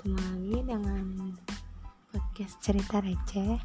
Ketemu 0.00 0.16
lagi 0.16 0.58
dengan 0.64 1.06
podcast 2.08 2.56
cerita 2.64 3.04
receh. 3.04 3.60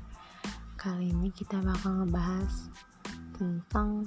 Kali 0.76 1.08
ini 1.08 1.32
kita 1.32 1.64
bakal 1.64 2.04
ngebahas 2.04 2.76
tentang 3.40 4.04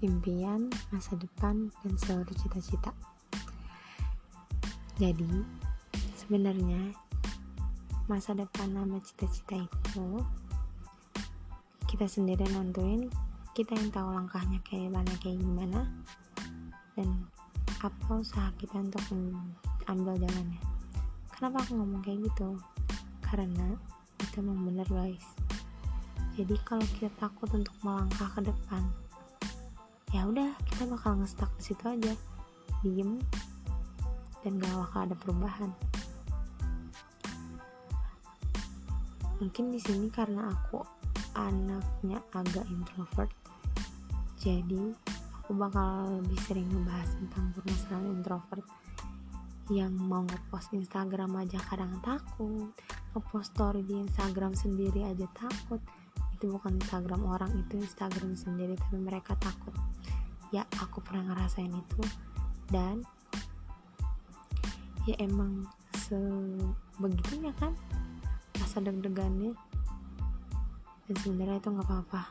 impian, 0.00 0.72
masa 0.88 1.12
depan, 1.20 1.68
dan 1.84 1.92
seluruh 2.00 2.32
cita-cita. 2.32 2.96
Jadi 4.96 5.28
sebenarnya 6.16 6.96
masa 8.08 8.32
depan 8.32 8.80
sama 8.80 8.96
cita-cita 9.04 9.60
itu 9.60 10.24
kita 11.84 12.08
sendiri 12.08 12.48
nentuin 12.48 13.12
kita 13.52 13.76
yang 13.76 13.92
tahu 13.92 14.08
langkahnya 14.08 14.56
kayak 14.64 14.88
mana 14.88 15.12
kayak 15.20 15.36
gimana 15.36 15.84
dan 16.96 17.28
apa 17.80 18.20
usaha 18.20 18.52
kita 18.60 18.76
untuk 18.76 19.00
ambil 19.88 20.16
jalannya? 20.20 20.60
Kenapa 21.32 21.64
aku 21.64 21.80
ngomong 21.80 22.04
kayak 22.04 22.28
gitu? 22.28 22.60
Karena 23.24 23.72
itu 24.20 24.44
memang 24.44 24.68
benar 24.68 24.88
guys. 24.92 25.24
Jadi 26.36 26.54
kalau 26.68 26.84
kita 26.96 27.08
takut 27.16 27.48
untuk 27.56 27.72
melangkah 27.80 28.28
ke 28.36 28.44
depan 28.44 28.84
ya 30.10 30.26
udah 30.26 30.58
kita 30.66 30.90
bakal 30.90 31.16
ngestak 31.18 31.48
di 31.56 31.62
situ 31.72 31.84
aja. 31.88 32.12
Diem 32.84 33.20
dan 34.40 34.56
gak 34.56 34.76
bakal 34.76 35.00
ada 35.08 35.16
perubahan. 35.16 35.70
Mungkin 39.40 39.72
di 39.72 39.80
sini 39.80 40.12
karena 40.12 40.52
aku 40.52 40.84
anaknya 41.32 42.20
agak 42.36 42.68
introvert 42.68 43.32
jadi 44.40 44.96
aku 45.50 45.58
bakal 45.66 46.22
lebih 46.22 46.38
sering 46.46 46.62
ngebahas 46.70 47.10
tentang 47.18 47.50
permasalahan 47.58 48.06
introvert 48.14 48.66
yang 49.66 49.90
mau 49.98 50.22
ngepost 50.22 50.70
Instagram 50.78 51.42
aja 51.42 51.58
kadang 51.66 51.90
takut 52.06 52.70
ngepost 53.10 53.58
story 53.58 53.82
di 53.82 53.98
Instagram 53.98 54.54
sendiri 54.54 55.10
aja 55.10 55.26
takut. 55.34 55.82
Itu 56.38 56.54
bukan 56.54 56.78
Instagram 56.78 57.26
orang 57.26 57.50
itu 57.58 57.82
Instagram 57.82 58.38
sendiri 58.38 58.78
tapi 58.78 59.02
mereka 59.02 59.34
takut. 59.42 59.74
Ya 60.54 60.62
aku 60.78 61.02
pernah 61.02 61.34
ngerasain 61.34 61.74
itu. 61.74 62.02
Dan 62.70 63.02
ya 65.10 65.18
emang 65.18 65.66
sebegitunya 65.98 67.50
kan 67.58 67.74
rasa 68.54 68.78
deg-degannya. 68.78 69.58
Dan 71.10 71.16
sebenarnya 71.18 71.58
itu 71.58 71.74
nggak 71.74 71.90
apa-apa. 71.90 72.22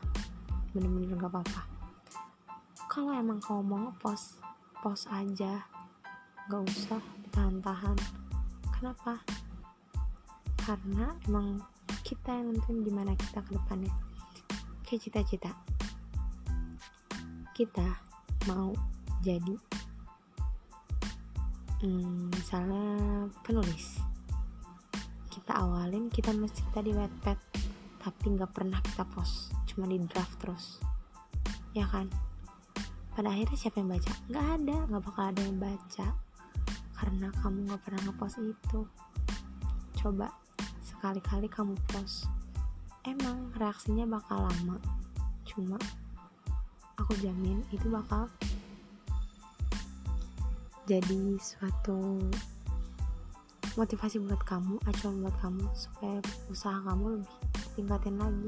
Bener-bener 0.72 1.20
nggak 1.20 1.36
apa-apa 1.36 1.69
kalau 3.00 3.16
emang 3.16 3.40
kamu 3.40 3.64
mau 3.64 3.80
ngepost 3.88 4.44
post 4.84 5.08
aja. 5.08 5.64
Nggak 6.52 6.68
usah 6.68 7.00
ditahan-tahan 7.24 7.96
kenapa? 8.76 9.24
Karena 10.60 11.16
emang 11.24 11.64
kita 12.04 12.36
yang 12.36 12.52
nentuin 12.52 12.84
gimana 12.84 13.16
kita 13.16 13.40
ke 13.40 13.56
depannya. 13.56 13.96
Kayak 14.84 15.00
cita-cita. 15.08 15.56
Kita 17.56 17.88
mau 18.52 18.76
jadi 19.24 19.56
hmm, 21.80 22.36
misalnya 22.36 23.32
penulis. 23.48 23.96
Kita 25.32 25.56
awalin 25.56 26.12
kita 26.12 26.36
mesti 26.36 26.68
kita 26.68 26.84
di 26.84 26.92
Wattpad 26.92 27.40
tapi 28.04 28.26
nggak 28.36 28.52
pernah 28.52 28.84
kita 28.84 29.08
post 29.08 29.56
cuma 29.72 29.88
di 29.88 29.96
draft 30.04 30.36
terus. 30.44 30.84
Ya 31.72 31.88
kan 31.88 32.12
pada 33.20 33.36
akhirnya 33.36 33.60
siapa 33.60 33.84
yang 33.84 33.92
baca? 33.92 34.12
Nggak 34.32 34.46
ada 34.48 34.78
nggak 34.88 35.04
bakal 35.04 35.24
ada 35.28 35.42
yang 35.44 35.60
baca. 35.60 36.08
Karena 36.96 37.28
kamu 37.44 37.58
nggak 37.68 37.82
pernah 37.84 38.02
ngepost 38.08 38.40
itu. 38.40 38.82
Coba 40.00 40.32
sekali-kali 40.88 41.52
kamu 41.52 41.76
post. 41.92 42.32
Emang 43.04 43.52
reaksinya 43.60 44.08
bakal 44.08 44.48
lama. 44.48 44.80
Cuma 45.44 45.76
aku 46.96 47.12
jamin 47.20 47.60
itu 47.76 47.92
bakal 47.92 48.32
jadi 50.88 51.36
suatu 51.44 52.24
motivasi 53.76 54.24
buat 54.24 54.40
kamu 54.48 54.80
acuan 54.88 55.28
buat 55.28 55.36
kamu 55.44 55.68
supaya 55.76 56.24
usaha 56.48 56.80
kamu 56.88 57.20
lebih 57.20 57.36
tingkatin 57.76 58.16
lagi 58.16 58.48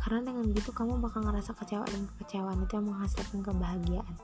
karena 0.00 0.32
dengan 0.32 0.48
gitu 0.56 0.72
kamu 0.72 0.96
bakal 0.96 1.20
ngerasa 1.28 1.52
kecewa 1.52 1.84
dan 1.84 2.08
kekecewaan 2.16 2.64
itu 2.64 2.72
yang 2.72 2.86
menghasilkan 2.88 3.38
kebahagiaan. 3.44 4.16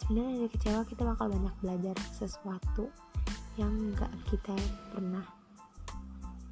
Sebenarnya 0.00 0.32
dari 0.40 0.50
kecewa 0.50 0.80
kita 0.88 1.02
bakal 1.04 1.26
banyak 1.28 1.54
belajar 1.60 1.96
sesuatu 2.16 2.88
yang 3.60 3.92
gak 3.92 4.08
kita 4.32 4.56
pernah 4.96 5.26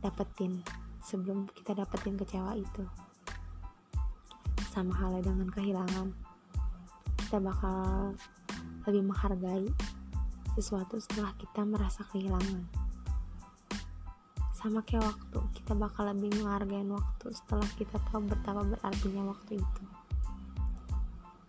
dapetin 0.04 0.60
sebelum 1.00 1.48
kita 1.56 1.72
dapetin 1.72 2.20
kecewa 2.20 2.52
itu. 2.60 2.84
Sama 4.68 4.92
halnya 4.92 5.32
dengan 5.32 5.48
kehilangan. 5.48 6.12
Kita 7.24 7.40
bakal 7.40 8.12
lebih 8.84 9.08
menghargai 9.08 9.64
sesuatu 10.52 11.00
setelah 11.00 11.32
kita 11.40 11.64
merasa 11.64 12.04
kehilangan 12.12 12.75
sama 14.66 14.82
kayak 14.82 15.06
waktu 15.06 15.38
kita 15.62 15.78
bakal 15.78 16.10
lebih 16.10 16.26
menghargai 16.42 16.82
waktu 16.90 17.26
setelah 17.30 17.70
kita 17.78 18.02
tahu 18.10 18.26
betapa 18.26 18.66
berartinya 18.66 19.30
waktu 19.30 19.62
itu. 19.62 19.82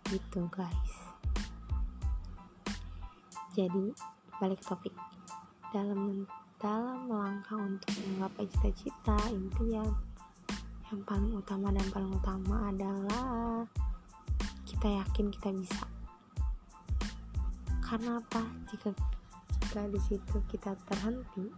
Gitu 0.06 0.40
guys. 0.54 0.94
Jadi 3.58 3.90
balik 4.38 4.62
topik. 4.62 4.94
Dalam 5.74 6.30
dalam 6.62 7.10
langkah 7.10 7.58
untuk 7.58 7.90
menggapai 8.06 8.46
cita-cita 8.54 9.18
impian 9.34 9.90
yang 10.94 11.02
paling 11.02 11.34
utama 11.34 11.74
dan 11.74 11.86
paling 11.90 12.14
utama 12.14 12.70
adalah 12.70 13.66
kita 14.62 14.94
yakin 14.94 15.26
kita 15.34 15.50
bisa. 15.58 15.86
Karena 17.82 18.22
apa? 18.22 18.46
Jika 18.70 18.94
jika 19.58 19.90
di 19.90 19.98
situ 20.06 20.38
kita 20.54 20.78
terhenti 20.86 21.50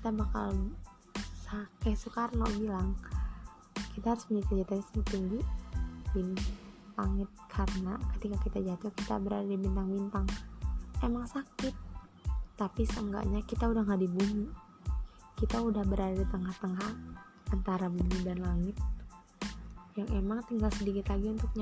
kita 0.00 0.16
bakal 0.16 0.56
kayak 1.84 2.00
Soekarno 2.00 2.48
bilang 2.56 2.96
kita 3.92 4.16
harus 4.16 4.24
punya 4.24 4.40
cita-cita 4.48 5.04
tinggi 5.12 5.44
di 6.16 6.24
langit 6.96 7.28
karena 7.52 8.00
ketika 8.16 8.36
kita 8.48 8.58
jatuh 8.64 8.88
kita 8.96 9.20
berada 9.20 9.44
di 9.44 9.60
bintang-bintang. 9.60 10.24
Emang 11.04 11.28
sakit 11.28 11.76
tapi 12.56 12.88
seenggaknya 12.88 13.44
kita 13.44 13.68
udah 13.68 13.84
nggak 13.84 14.00
di 14.00 14.08
bumi. 14.08 14.48
Kita 15.36 15.60
udah 15.60 15.84
berada 15.84 16.16
di 16.16 16.24
tengah-tengah 16.32 16.90
antara 17.52 17.92
bumi 17.92 18.24
dan 18.24 18.40
langit 18.40 18.80
yang 20.00 20.08
emang 20.16 20.40
tinggal 20.48 20.72
sedikit 20.80 21.12
lagi 21.12 21.28
untuk 21.28 21.52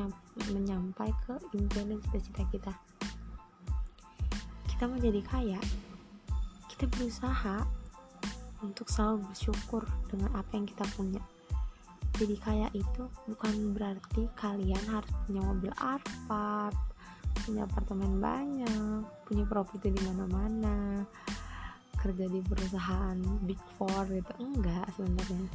menyampai 0.54 1.10
ke 1.26 1.34
impian 1.58 1.90
dan 1.90 1.98
cita-cita 2.06 2.46
kita. 2.54 2.72
Kita 4.70 4.86
mau 4.86 5.02
jadi 5.02 5.26
kaya 5.26 5.58
kita 6.70 6.86
berusaha 6.86 7.66
untuk 8.62 8.90
selalu 8.90 9.26
bersyukur 9.30 9.82
dengan 10.10 10.30
apa 10.34 10.50
yang 10.54 10.66
kita 10.66 10.84
punya 10.94 11.22
jadi 12.18 12.34
kaya 12.42 12.68
itu 12.74 13.06
bukan 13.30 13.78
berarti 13.78 14.26
kalian 14.34 14.82
harus 14.90 15.12
punya 15.26 15.42
mobil 15.44 15.72
Alphard 15.78 16.74
punya 17.46 17.62
apartemen 17.64 18.18
banyak 18.18 19.02
punya 19.22 19.44
properti 19.46 19.94
di 19.94 20.00
mana-mana 20.02 21.06
kerja 21.98 22.26
di 22.26 22.40
perusahaan 22.42 23.18
big 23.46 23.58
four 23.78 24.06
gitu 24.10 24.32
enggak 24.42 24.86
sebenarnya 24.98 25.46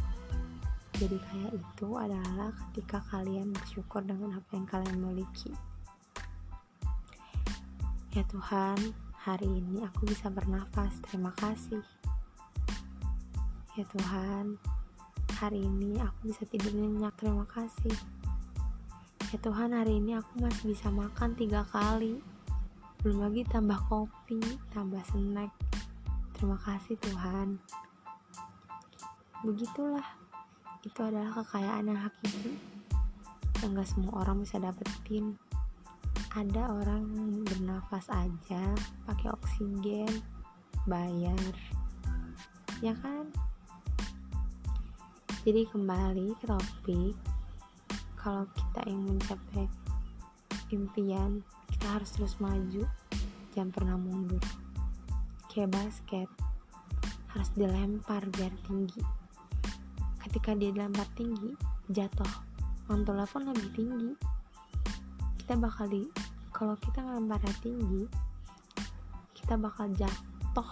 jadi 0.93 1.17
kaya 1.19 1.49
itu 1.51 1.87
adalah 1.97 2.51
ketika 2.69 3.03
kalian 3.11 3.51
bersyukur 3.51 3.99
dengan 4.05 4.39
apa 4.39 4.49
yang 4.55 4.67
kalian 4.69 4.97
miliki 5.01 5.51
ya 8.13 8.23
Tuhan 8.29 8.93
hari 9.23 9.47
ini 9.47 9.79
aku 9.87 10.03
bisa 10.03 10.27
bernafas. 10.27 10.99
Terima 11.07 11.31
kasih. 11.39 11.79
Ya 13.73 13.85
Tuhan, 13.89 14.61
hari 15.41 15.65
ini 15.65 15.97
aku 15.97 16.29
bisa 16.29 16.45
tidur 16.45 16.69
nyenyak. 16.77 17.17
Terima 17.17 17.41
kasih. 17.49 17.97
Ya 19.33 19.37
Tuhan, 19.41 19.73
hari 19.73 19.97
ini 19.97 20.13
aku 20.13 20.45
masih 20.45 20.77
bisa 20.77 20.93
makan 20.93 21.33
tiga 21.33 21.65
kali. 21.73 22.21
Belum 23.01 23.25
lagi 23.25 23.41
tambah 23.49 23.81
kopi, 23.89 24.37
tambah 24.69 25.01
snack. 25.09 25.49
Terima 26.37 26.57
kasih 26.61 27.01
Tuhan. 27.01 27.57
Begitulah, 29.41 30.05
itu 30.85 30.99
adalah 31.01 31.33
kekayaan 31.41 31.89
yang 31.89 31.97
hakiki 31.97 32.59
yang 33.63 33.79
semua 33.87 34.27
orang 34.27 34.43
bisa 34.43 34.59
dapetin 34.59 35.39
ada 36.35 36.67
orang 36.67 37.07
bernafas 37.47 38.11
aja 38.11 38.75
pakai 39.07 39.31
oksigen 39.31 40.11
bayar 40.83 41.55
ya 42.83 42.91
kan 42.99 43.31
jadi 45.43 45.67
kembali 45.67 46.39
ke 46.39 46.47
topik 46.47 47.15
kalau 48.15 48.47
kita 48.55 48.79
ingin 48.87 49.19
mencapai 49.19 49.67
impian 50.71 51.43
kita 51.67 51.99
harus 51.99 52.15
terus 52.15 52.39
maju. 52.39 52.87
Jangan 53.51 53.75
pernah 53.75 53.99
mundur. 53.99 54.39
Kayak 55.51 55.75
basket 55.75 56.29
harus 57.35 57.49
dilempar 57.59 58.23
biar 58.31 58.55
tinggi. 58.63 59.03
Ketika 60.23 60.55
dia 60.55 60.71
dilempar 60.71 61.11
tinggi 61.19 61.51
jatuh. 61.91 62.47
Mantulnya 62.87 63.27
pun 63.27 63.43
lebih 63.43 63.67
tinggi. 63.75 64.15
Kita 65.43 65.59
bakal 65.59 65.91
di 65.91 66.07
kalau 66.55 66.79
kita 66.79 67.03
ngelemparnya 67.03 67.51
tinggi 67.59 68.07
kita 69.35 69.59
bakal 69.59 69.91
jatuh. 69.91 70.71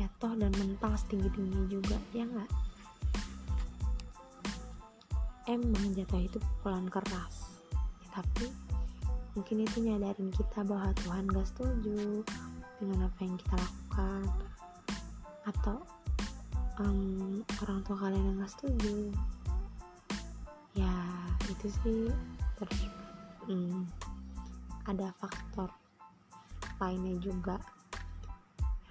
Jatuh 0.00 0.32
dan 0.40 0.48
mental 0.56 0.96
setinggi 0.96 1.28
tinggi 1.36 1.76
juga 1.76 2.00
ya 2.16 2.24
nggak 2.24 2.67
emang 5.48 5.96
jatuh 5.96 6.20
itu 6.20 6.36
pukulan 6.36 6.84
keras. 6.92 7.64
Ya, 8.04 8.20
tapi 8.20 8.52
mungkin 9.32 9.64
itu 9.64 9.80
nyadarin 9.80 10.28
kita 10.28 10.60
bahwa 10.68 10.92
Tuhan 11.02 11.24
gak 11.32 11.48
setuju 11.48 12.20
dengan 12.76 13.08
apa 13.08 13.18
yang 13.24 13.36
kita 13.40 13.56
lakukan. 13.56 14.24
Atau 15.48 15.76
um, 16.84 17.40
orang 17.64 17.80
tua 17.88 17.96
kalian 17.96 18.24
yang 18.28 18.36
gak 18.44 18.52
setuju. 18.52 18.96
Ya 20.76 20.94
itu 21.48 21.66
sih. 21.80 22.12
Terus 22.60 22.78
um, 23.48 23.88
ada 24.84 25.16
faktor 25.16 25.72
lainnya 26.76 27.16
juga. 27.24 27.56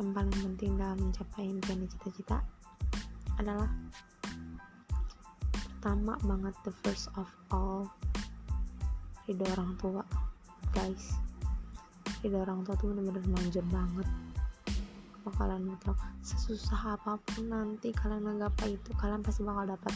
Yang 0.02 0.10
paling 0.14 0.38
penting 0.42 0.72
dalam 0.78 0.98
mencapai 1.10 1.46
impian 1.46 1.86
cita-cita 1.90 2.42
adalah 3.38 3.70
pertama 5.88 6.20
banget 6.20 6.52
the 6.68 6.74
first 6.84 7.08
of 7.16 7.32
all 7.48 7.88
ridho 9.24 9.48
orang 9.56 9.72
tua 9.80 10.04
guys. 10.76 11.16
Jadi 12.20 12.36
orang 12.36 12.68
tua 12.68 12.76
tuh 12.76 12.92
bener-bener 12.92 13.24
manjur 13.32 13.64
banget. 13.72 14.04
Kalau 15.24 15.32
kalian 15.40 15.80
tahu? 15.80 15.96
Sesusah 16.28 17.00
apa 17.00 17.16
pun 17.24 17.48
nanti 17.48 17.96
kalian 17.96 18.20
menggapai 18.20 18.76
itu 18.76 18.92
kalian 19.00 19.24
pasti 19.24 19.48
bakal 19.48 19.64
dapat. 19.80 19.96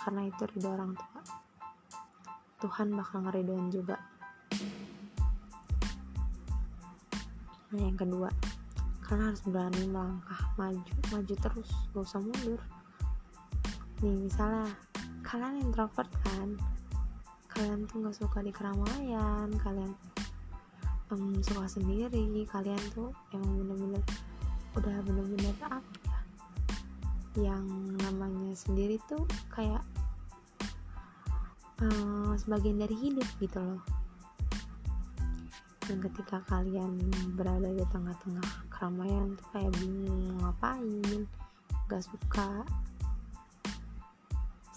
Karena 0.00 0.32
itu 0.32 0.48
ridho 0.48 0.68
orang 0.72 0.96
tua. 0.96 1.20
Tuhan 2.64 2.88
bakal 2.96 3.28
ngeridoin 3.28 3.68
juga. 3.68 4.00
Nah 7.68 7.80
yang 7.84 8.00
kedua 8.00 8.32
kalian 9.04 9.28
harus 9.28 9.44
berani 9.44 9.92
melangkah 9.92 10.40
maju. 10.56 10.92
Maju 11.12 11.34
terus 11.36 11.68
gak 11.92 12.00
usah 12.00 12.24
mundur. 12.24 12.64
Nih 14.00 14.24
misalnya 14.24 14.87
kalian 15.28 15.60
introvert 15.60 16.08
kan? 16.24 16.56
Kalian 17.52 17.84
tuh 17.84 18.00
gak 18.08 18.16
suka 18.16 18.40
di 18.40 18.48
keramaian 18.48 19.52
kalian 19.60 19.92
um, 21.12 21.36
suka 21.44 21.68
sendiri 21.68 22.48
kalian 22.48 22.80
tuh 22.96 23.12
emang 23.36 23.60
bener-bener 23.60 24.00
udah 24.72 24.96
bener-bener 25.04 25.52
apa 25.68 25.92
ya? 26.08 26.20
Yang 27.52 27.64
namanya 28.08 28.56
sendiri 28.56 28.96
tuh 29.04 29.28
kayak 29.52 29.84
um, 31.84 32.32
sebagian 32.40 32.80
dari 32.80 32.96
hidup 32.96 33.28
gitu 33.36 33.60
loh. 33.60 33.84
Dan 35.84 36.04
ketika 36.04 36.44
kalian 36.48 37.00
berada 37.36 37.68
di 37.68 37.84
tengah-tengah 37.92 38.48
keramaian 38.72 39.36
tuh 39.36 39.48
kayak 39.52 39.72
bingung 39.76 40.40
ngapain? 40.40 41.28
Gak 41.88 42.04
suka 42.04 42.64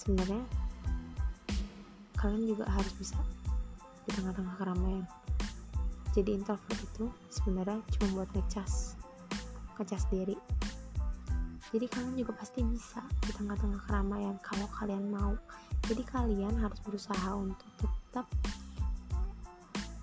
sebenarnya 0.01 0.41
kalian 2.17 2.49
juga 2.49 2.65
harus 2.65 2.89
bisa 2.97 3.21
di 4.09 4.17
tengah-tengah 4.17 4.57
keramaian. 4.57 5.05
Jadi 6.17 6.41
introvert 6.41 6.79
itu 6.81 7.05
sebenarnya 7.29 7.85
cuma 7.97 8.25
buat 8.25 8.29
ngecas 8.33 8.97
ngecas 9.77 10.03
diri. 10.09 10.37
Jadi 11.71 11.85
kalian 11.87 12.17
juga 12.19 12.35
pasti 12.35 12.65
bisa 12.65 12.99
di 13.23 13.31
tengah-tengah 13.31 13.81
keramaian 13.85 14.35
kalau 14.41 14.67
kalian 14.75 15.07
mau. 15.07 15.37
Jadi 15.87 16.03
kalian 16.03 16.57
harus 16.59 16.81
berusaha 16.83 17.31
untuk 17.37 17.69
tetap 17.79 18.27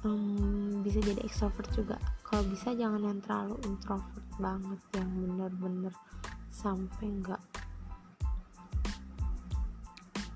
um, 0.06 0.80
bisa 0.80 1.02
jadi 1.02 1.20
extrovert 1.26 1.68
juga. 1.76 2.00
Kalau 2.24 2.46
bisa 2.48 2.72
jangan 2.72 3.02
yang 3.04 3.20
terlalu 3.20 3.60
introvert 3.68 4.26
banget 4.40 4.80
yang 4.96 5.10
bener-bener 5.12 5.94
sampai 6.48 7.06
nggak 7.20 7.42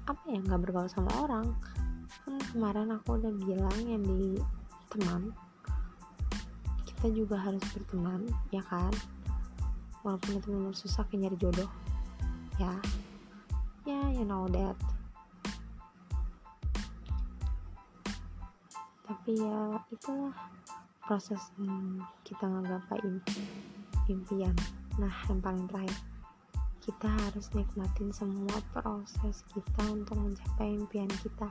apa 0.07 0.25
ya 0.27 0.43
nggak 0.43 0.61
bergaul 0.69 0.91
sama 0.91 1.11
orang. 1.23 1.55
Kan 2.27 2.39
kemarin 2.51 2.91
aku 2.91 3.19
udah 3.19 3.33
bilang 3.39 3.79
yang 3.87 4.03
di 4.03 4.39
teman 4.93 5.33
kita 6.85 7.07
juga 7.15 7.37
harus 7.39 7.63
berteman 7.75 8.27
ya 8.51 8.63
kan? 8.67 8.91
Walaupun 10.03 10.39
itu 10.39 10.49
memang 10.51 10.75
susah 10.75 11.07
kayak 11.07 11.31
nyari 11.31 11.37
jodoh 11.39 11.71
ya. 12.59 12.75
Ya 13.83 13.99
yeah, 13.99 14.07
you 14.15 14.27
know 14.27 14.47
that. 14.51 14.79
Tapi 19.07 19.39
ya 19.39 19.83
itulah 19.91 20.35
proses 21.03 21.43
hmm, 21.59 22.03
kita 22.23 22.47
ngagapain 22.47 23.19
impian. 24.07 24.55
Nah 24.99 25.15
yang 25.31 25.43
paling 25.43 25.67
terakhir 25.67 26.12
kita 26.83 27.07
harus 27.07 27.47
nikmatin 27.55 28.11
semua 28.11 28.59
proses 28.75 29.47
kita 29.55 29.83
untuk 29.87 30.19
mencapai 30.19 30.75
impian 30.75 31.07
kita. 31.23 31.47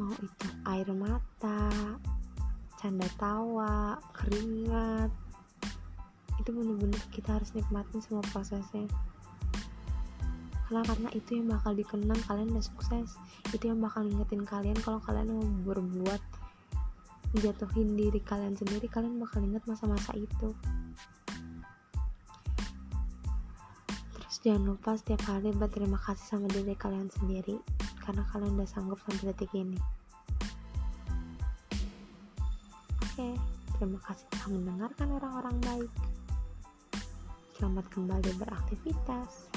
Mau 0.00 0.08
itu 0.16 0.48
air 0.72 0.88
mata 0.96 1.68
canda 2.80 3.04
tawa 3.20 4.00
keringat. 4.16 5.12
Itu 6.40 6.48
bener-bener 6.56 6.96
kita 7.12 7.36
harus 7.36 7.52
nikmatin 7.52 8.00
semua 8.00 8.24
prosesnya. 8.32 8.88
Karena 10.66 10.80
karena 10.88 11.08
itu 11.12 11.36
yang 11.36 11.52
bakal 11.52 11.76
dikenang 11.76 12.20
kalian 12.24 12.56
udah 12.56 12.64
sukses. 12.64 13.20
Itu 13.52 13.68
yang 13.68 13.84
bakal 13.84 14.08
ingetin 14.08 14.48
kalian 14.48 14.80
kalau 14.80 14.96
kalian 15.04 15.28
mau 15.28 15.44
berbuat 15.68 16.24
menjatuhin 17.36 17.96
diri 17.96 18.20
kalian 18.20 18.52
sendiri 18.56 18.88
kalian 18.92 19.16
bakal 19.16 19.40
inget 19.40 19.64
masa-masa 19.64 20.12
itu 20.16 20.52
jangan 24.42 24.74
lupa 24.74 24.98
setiap 24.98 25.22
kali 25.22 25.54
berterima 25.54 25.94
kasih 26.02 26.26
sama 26.26 26.50
diri 26.50 26.74
kalian 26.74 27.06
sendiri 27.14 27.62
karena 28.02 28.26
kalian 28.34 28.58
udah 28.58 28.66
sanggup 28.66 28.98
sampai 29.06 29.30
detik 29.30 29.54
ini. 29.54 29.78
Oke 33.06 33.38
terima 33.78 34.02
kasih 34.02 34.26
telah 34.34 34.50
mendengarkan 34.50 35.08
orang-orang 35.14 35.56
baik. 35.62 35.92
Selamat 37.54 37.86
kembali 37.94 38.30
beraktivitas 38.42 39.51